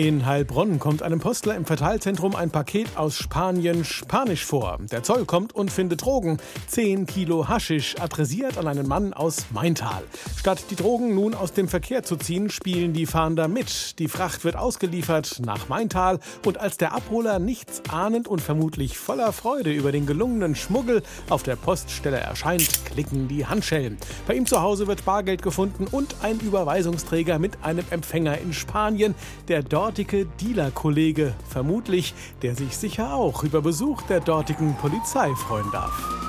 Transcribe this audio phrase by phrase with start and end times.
[0.00, 4.78] In Heilbronn kommt einem Postler im Verteilzentrum ein Paket aus Spanien Spanisch vor.
[4.90, 6.38] Der Zoll kommt und findet Drogen.
[6.68, 10.02] 10 Kilo Haschisch adressiert an einen Mann aus Maintal.
[10.38, 13.98] Statt die Drogen nun aus dem Verkehr zu ziehen, spielen die Fahnder mit.
[13.98, 19.34] Die Fracht wird ausgeliefert nach Maintal und als der Abholer nichts ahnend und vermutlich voller
[19.34, 23.98] Freude über den gelungenen Schmuggel auf der Poststelle erscheint, klicken die Handschellen.
[24.26, 29.14] Bei ihm zu Hause wird Bargeld gefunden und ein Überweisungsträger mit einem Empfänger in Spanien,
[29.48, 35.68] der dort dortige Dealer-Kollege, vermutlich, der sich sicher auch über Besuch der dortigen Polizei freuen
[35.72, 36.19] darf.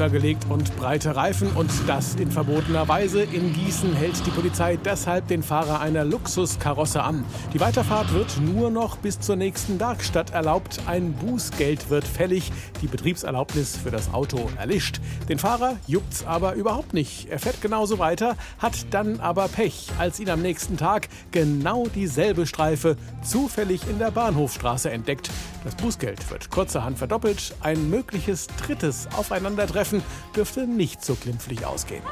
[0.00, 3.22] Tiefer gelegt und breite Reifen und das in verbotener Weise.
[3.22, 7.22] In Gießen hält die Polizei deshalb den Fahrer einer Luxuskarosse an.
[7.52, 10.80] Die Weiterfahrt wird nur noch bis zur nächsten Werkstatt erlaubt.
[10.86, 12.50] Ein Bußgeld wird fällig.
[12.80, 15.02] Die Betriebserlaubnis für das Auto erlischt.
[15.28, 17.28] Den Fahrer juckt's aber überhaupt nicht.
[17.28, 22.46] Er fährt genauso weiter, hat dann aber Pech, als ihn am nächsten Tag genau dieselbe
[22.46, 25.30] Streife zufällig in der Bahnhofstraße entdeckt.
[25.62, 27.54] Das Bußgeld wird kurzerhand verdoppelt.
[27.60, 30.02] Ein mögliches drittes Aufeinandertreffen Treffen
[30.36, 32.04] dürfte nicht so glimpflich ausgehen.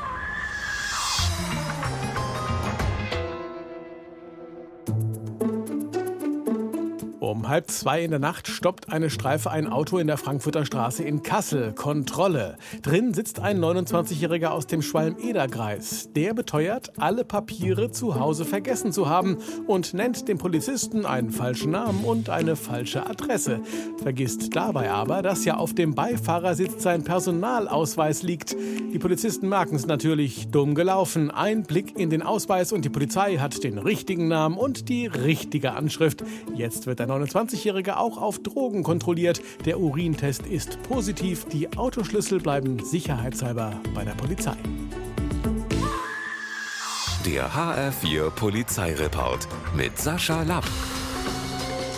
[7.28, 11.02] Um halb zwei in der Nacht stoppt eine Streife ein Auto in der Frankfurter Straße
[11.02, 11.74] in Kassel.
[11.74, 12.56] Kontrolle.
[12.80, 16.08] Drin sitzt ein 29-Jähriger aus dem Schwalm-Eder-Kreis.
[16.16, 21.72] Der beteuert, alle Papiere zu Hause vergessen zu haben und nennt dem Polizisten einen falschen
[21.72, 23.60] Namen und eine falsche Adresse.
[24.02, 28.56] Vergisst dabei aber, dass ja auf dem Beifahrersitz sein Personalausweis liegt.
[28.90, 30.48] Die Polizisten merken es natürlich.
[30.48, 31.30] Dumm gelaufen.
[31.30, 35.72] Ein Blick in den Ausweis und die Polizei hat den richtigen Namen und die richtige
[35.72, 36.24] Anschrift.
[36.54, 39.40] Jetzt wird der 29-Jährige auch auf Drogen kontrolliert.
[39.64, 41.44] Der Urintest ist positiv.
[41.46, 44.56] Die Autoschlüssel bleiben sicherheitshalber bei der Polizei.
[47.26, 49.46] Der HR4 Polizeireport
[49.76, 50.64] mit Sascha Lapp.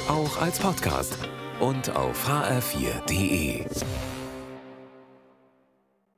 [0.08, 1.16] Auch als Podcast
[1.60, 3.64] und auf hr4.de.